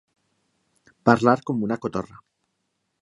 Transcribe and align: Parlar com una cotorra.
Parlar 1.09 1.35
com 1.51 1.61
una 1.67 1.77
cotorra. 1.85 2.19